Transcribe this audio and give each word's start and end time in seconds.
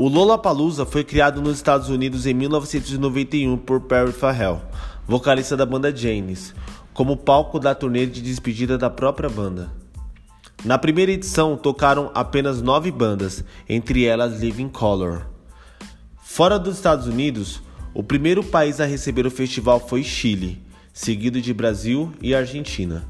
O 0.00 0.06
Lollapalooza 0.06 0.86
foi 0.86 1.02
criado 1.02 1.42
nos 1.42 1.56
Estados 1.56 1.88
Unidos 1.88 2.24
em 2.24 2.32
1991 2.32 3.56
por 3.56 3.80
Perry 3.80 4.12
Farrell, 4.12 4.62
vocalista 5.08 5.56
da 5.56 5.66
banda 5.66 5.94
Janis, 5.94 6.54
como 6.94 7.16
palco 7.16 7.58
da 7.58 7.74
turnê 7.74 8.06
de 8.06 8.22
despedida 8.22 8.78
da 8.78 8.88
própria 8.88 9.28
banda. 9.28 9.72
Na 10.64 10.78
primeira 10.78 11.10
edição 11.10 11.56
tocaram 11.56 12.12
apenas 12.14 12.62
nove 12.62 12.92
bandas, 12.92 13.42
entre 13.68 14.04
elas 14.04 14.40
Living 14.40 14.68
Color. 14.68 15.26
Fora 16.22 16.60
dos 16.60 16.76
Estados 16.76 17.08
Unidos, 17.08 17.60
o 17.92 18.04
primeiro 18.04 18.44
país 18.44 18.80
a 18.80 18.86
receber 18.86 19.26
o 19.26 19.32
festival 19.32 19.80
foi 19.80 20.04
Chile, 20.04 20.62
seguido 20.92 21.40
de 21.40 21.52
Brasil 21.52 22.12
e 22.22 22.36
Argentina. 22.36 23.04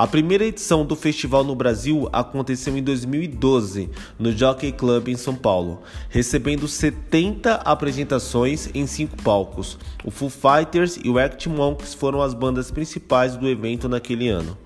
A 0.00 0.06
primeira 0.06 0.46
edição 0.46 0.82
do 0.82 0.96
festival 0.96 1.44
no 1.44 1.54
Brasil 1.54 2.08
aconteceu 2.10 2.74
em 2.74 2.82
2012, 2.82 3.90
no 4.18 4.32
Jockey 4.32 4.72
Club 4.72 5.08
em 5.08 5.14
São 5.14 5.34
Paulo, 5.34 5.82
recebendo 6.08 6.66
70 6.66 7.56
apresentações 7.56 8.70
em 8.72 8.86
cinco 8.86 9.22
palcos. 9.22 9.76
O 10.02 10.10
Foo 10.10 10.30
Fighters 10.30 10.98
e 11.04 11.10
o 11.10 11.18
Act 11.18 11.46
Monkeys 11.50 11.92
foram 11.92 12.22
as 12.22 12.32
bandas 12.32 12.70
principais 12.70 13.36
do 13.36 13.46
evento 13.46 13.90
naquele 13.90 14.30
ano. 14.30 14.56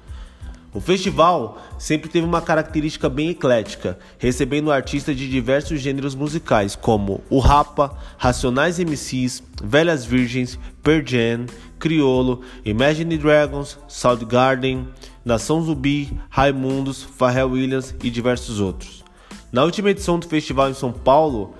O 0.74 0.80
festival 0.80 1.62
sempre 1.78 2.10
teve 2.10 2.26
uma 2.26 2.42
característica 2.42 3.08
bem 3.08 3.30
eclética, 3.30 3.96
recebendo 4.18 4.72
artistas 4.72 5.16
de 5.16 5.30
diversos 5.30 5.80
gêneros 5.80 6.16
musicais, 6.16 6.74
como 6.74 7.22
o 7.30 7.38
Rapa, 7.38 7.96
Racionais 8.18 8.80
MCs, 8.80 9.40
Velhas 9.62 10.04
Virgens, 10.04 10.58
Pearl 10.82 11.06
Jam, 11.06 11.46
Criolo, 11.78 12.40
Imagine 12.64 13.16
Dragons, 13.16 13.78
Soundgarden, 13.86 14.88
Nação 15.24 15.62
Zumbi, 15.62 16.18
Raimundos, 16.28 17.04
Pharrell 17.04 17.52
Williams 17.52 17.94
e 18.02 18.10
diversos 18.10 18.58
outros. 18.58 19.04
Na 19.52 19.62
última 19.62 19.90
edição 19.90 20.18
do 20.18 20.26
festival 20.26 20.70
em 20.70 20.74
São 20.74 20.90
Paulo, 20.92 21.54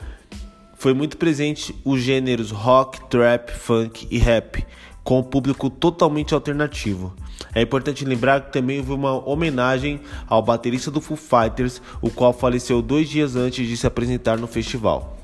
foi 0.77 0.93
muito 0.93 1.17
presente 1.17 1.73
os 1.85 2.01
gêneros 2.01 2.51
rock, 2.51 3.01
trap, 3.09 3.53
funk 3.53 4.09
e 4.11 4.19
rap, 4.19 4.67
com 5.05 5.19
o 5.19 5.23
público 5.23 5.69
totalmente 5.69 6.33
alternativo. 6.35 7.15
É 7.55 7.61
importante 7.61 8.05
lembrar 8.05 8.41
que 8.41 8.53
também 8.53 8.79
houve 8.79 8.93
uma 8.93 9.29
homenagem 9.29 10.01
ao 10.27 10.43
baterista 10.43 10.91
do 10.91 11.01
Foo 11.01 11.17
Fighters, 11.17 11.81
o 12.01 12.11
qual 12.11 12.33
faleceu 12.33 12.81
dois 12.81 13.09
dias 13.09 13.37
antes 13.37 13.69
de 13.69 13.77
se 13.77 13.87
apresentar 13.87 14.39
no 14.39 14.47
festival. 14.47 15.19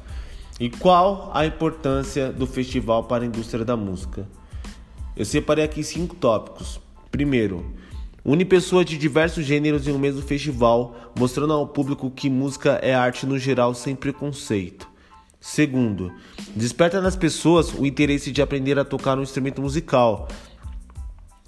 E 0.60 0.68
qual 0.68 1.30
a 1.32 1.46
importância 1.46 2.30
do 2.30 2.46
festival 2.46 3.04
para 3.04 3.24
a 3.24 3.26
indústria 3.26 3.64
da 3.64 3.76
música? 3.76 4.28
Eu 5.16 5.24
separei 5.24 5.64
aqui 5.64 5.82
cinco 5.82 6.14
tópicos. 6.14 6.78
Primeiro, 7.10 7.64
une 8.22 8.44
pessoas 8.44 8.84
de 8.84 8.98
diversos 8.98 9.46
gêneros 9.46 9.88
em 9.88 9.92
um 9.92 9.98
mesmo 9.98 10.20
festival, 10.20 10.94
mostrando 11.18 11.54
ao 11.54 11.66
público 11.66 12.10
que 12.10 12.28
música 12.28 12.78
é 12.82 12.94
arte 12.94 13.24
no 13.24 13.38
geral 13.38 13.72
sem 13.72 13.96
preconceito. 13.96 14.86
Segundo, 15.40 16.12
desperta 16.54 17.00
nas 17.00 17.16
pessoas 17.16 17.72
o 17.72 17.86
interesse 17.86 18.30
de 18.30 18.42
aprender 18.42 18.78
a 18.78 18.84
tocar 18.84 19.18
um 19.18 19.22
instrumento 19.22 19.60
musical. 19.60 20.28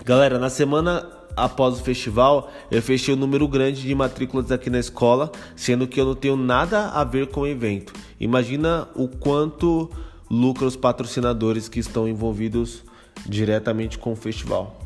Galera, 0.05 0.39
na 0.39 0.51
semana 0.51 1.07
após 1.37 1.79
o 1.79 1.83
festival, 1.83 2.51
eu 2.71 2.83
fechei 2.83 3.15
um 3.15 3.17
número 3.17 3.47
grande 3.49 3.83
de 3.83 3.95
matrículas 3.95 4.51
aqui 4.51 4.69
na 4.69 4.79
escola, 4.79 5.31
sendo 5.57 5.87
que 5.87 6.01
eu 6.01 6.05
não 6.05 6.15
tenho 6.15 6.37
nada 6.37 6.89
a 6.91 7.05
ver 7.05 7.29
com 7.29 7.43
o 7.43 7.47
evento. 7.47 7.93
Imagina 8.21 8.89
o 8.95 9.09
quanto 9.09 9.91
lucra 10.31 10.67
os 10.67 10.77
patrocinadores 10.77 11.69
que 11.69 11.81
estão 11.81 12.07
envolvidos 12.09 12.83
diretamente 13.27 13.99
com 13.99 14.13
o 14.13 14.17
festival. 14.17 14.79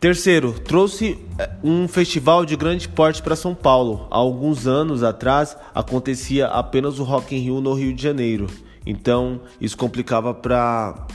Terceiro, 0.00 0.54
trouxe 0.58 1.18
eh, 1.38 1.50
um 1.62 1.86
festival 1.86 2.46
de 2.46 2.56
grande 2.56 2.88
porte 2.88 3.20
para 3.20 3.36
São 3.36 3.54
Paulo. 3.54 4.08
Há 4.10 4.16
alguns 4.16 4.66
anos 4.66 5.02
atrás 5.02 5.54
acontecia 5.74 6.46
apenas 6.46 6.98
o 6.98 7.04
Rock 7.04 7.36
in 7.36 7.40
Rio 7.40 7.60
no 7.60 7.74
Rio 7.74 7.92
de 7.92 8.02
Janeiro. 8.02 8.46
Então 8.86 9.42
isso 9.60 9.76
complicava 9.76 10.32
para 10.32 11.06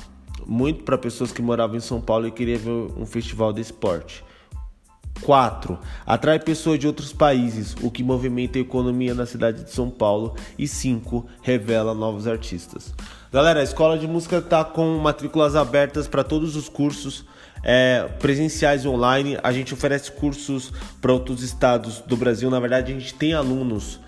muito 0.46 0.84
para 0.84 1.00
pessoas 1.00 1.32
que 1.32 1.42
moravam 1.42 1.78
em 1.78 1.80
São 1.80 2.00
Paulo 2.00 2.28
e 2.28 2.32
queriam 2.32 2.60
ver 2.60 3.02
um 3.02 3.08
festival 3.08 3.52
desse 3.52 3.74
porte. 3.74 4.24
4. 5.26 5.80
Atrai 6.06 6.40
pessoas 6.40 6.78
de 6.78 6.86
outros 6.86 7.12
países, 7.12 7.76
o 7.82 7.90
que 7.90 8.04
movimenta 8.04 8.60
a 8.60 8.62
economia 8.62 9.16
na 9.16 9.26
cidade 9.26 9.64
de 9.64 9.72
São 9.72 9.90
Paulo. 9.90 10.36
E 10.58 10.68
5. 10.68 11.26
Revela 11.42 11.96
novos 11.96 12.28
artistas. 12.28 12.94
Galera, 13.34 13.60
a 13.60 13.64
escola 13.64 13.98
de 13.98 14.08
música 14.08 14.38
está 14.38 14.64
com 14.64 15.00
matrículas 15.00 15.56
abertas 15.56 16.08
para 16.08 16.24
todos 16.24 16.56
os 16.56 16.70
cursos 16.70 17.26
é, 17.64 18.08
presenciais 18.20 18.86
e 18.86 18.88
online. 18.88 19.38
A 19.42 19.52
gente 19.52 19.74
oferece 19.74 20.12
cursos 20.12 20.72
para 21.02 21.12
outros 21.12 21.42
estados 21.42 22.02
do 22.02 22.16
Brasil. 22.16 22.50
Na 22.52 22.60
verdade, 22.60 22.94
a 22.94 23.00
gente 23.00 23.14
tem 23.16 23.34
alunos 23.34 24.00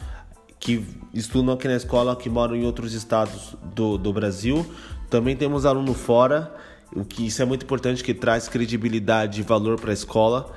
que 0.60 0.86
estudam 1.14 1.56
aqui 1.56 1.68
na 1.68 1.76
escola 1.76 2.16
que 2.16 2.30
moram 2.30 2.56
em 2.56 2.64
outros 2.64 2.94
estados 2.94 3.56
do, 3.74 3.98
do 3.98 4.14
Brasil. 4.14 4.64
Também 5.10 5.36
temos 5.36 5.66
aluno 5.66 5.96
fora, 5.96 6.54
o 6.96 7.04
que 7.04 7.26
isso 7.26 7.42
é 7.42 7.46
muito 7.46 7.64
importante, 7.64 8.04
que 8.04 8.14
traz 8.14 8.48
credibilidade 8.48 9.42
e 9.42 9.44
valor 9.44 9.80
para 9.80 9.90
a 9.90 9.94
escola. 9.94 10.54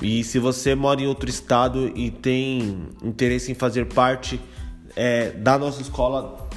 E 0.00 0.22
se 0.22 0.38
você 0.38 0.74
mora 0.74 1.00
em 1.00 1.06
outro 1.06 1.28
estado 1.28 1.90
e 1.94 2.10
tem 2.10 2.88
interesse 3.02 3.50
em 3.50 3.54
fazer 3.54 3.86
parte 3.86 4.40
é, 4.94 5.30
da 5.30 5.58
nossa 5.58 5.82
escola, 5.82 6.48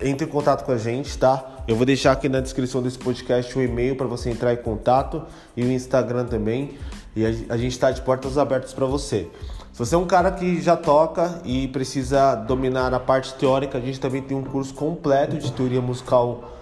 entre 0.00 0.26
em 0.26 0.30
contato 0.30 0.64
com 0.64 0.72
a 0.72 0.78
gente, 0.78 1.16
tá? 1.18 1.62
Eu 1.68 1.76
vou 1.76 1.84
deixar 1.84 2.12
aqui 2.12 2.28
na 2.28 2.40
descrição 2.40 2.82
desse 2.82 2.98
podcast 2.98 3.58
o 3.58 3.62
e-mail 3.62 3.96
para 3.96 4.06
você 4.06 4.30
entrar 4.30 4.52
em 4.52 4.58
contato 4.58 5.22
e 5.56 5.64
o 5.64 5.70
Instagram 5.70 6.26
também. 6.26 6.76
E 7.14 7.24
a 7.24 7.56
gente 7.56 7.72
está 7.72 7.90
de 7.90 8.02
portas 8.02 8.36
abertas 8.36 8.72
para 8.74 8.86
você. 8.86 9.28
Se 9.72 9.78
você 9.78 9.94
é 9.94 9.98
um 9.98 10.06
cara 10.06 10.30
que 10.30 10.60
já 10.60 10.76
toca 10.76 11.40
e 11.44 11.68
precisa 11.68 12.34
dominar 12.34 12.94
a 12.94 13.00
parte 13.00 13.34
teórica, 13.34 13.78
a 13.78 13.80
gente 13.80 13.98
também 14.00 14.22
tem 14.22 14.36
um 14.36 14.42
curso 14.42 14.72
completo 14.72 15.36
de 15.36 15.50
teoria 15.52 15.80
musical 15.80 16.52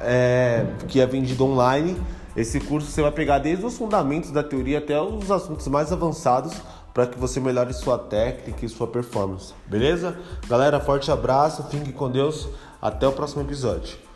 é, 0.00 0.66
que 0.88 1.00
é 1.00 1.06
vendido 1.06 1.44
online. 1.44 1.96
Esse 2.36 2.60
curso 2.60 2.90
você 2.90 3.02
vai 3.02 3.10
pegar 3.10 3.38
desde 3.38 3.64
os 3.64 3.76
fundamentos 3.76 4.30
da 4.30 4.42
teoria 4.42 4.78
até 4.78 5.00
os 5.00 5.30
assuntos 5.30 5.66
mais 5.68 5.92
avançados 5.92 6.52
para 6.94 7.06
que 7.06 7.18
você 7.18 7.40
melhore 7.40 7.72
sua 7.72 7.98
técnica 7.98 8.64
e 8.64 8.68
sua 8.68 8.86
performance. 8.86 9.52
Beleza? 9.66 10.16
Galera, 10.48 10.80
forte 10.80 11.10
abraço, 11.10 11.64
fique 11.64 11.92
com 11.92 12.10
Deus. 12.10 12.48
Até 12.80 13.06
o 13.06 13.12
próximo 13.12 13.42
episódio. 13.42 14.09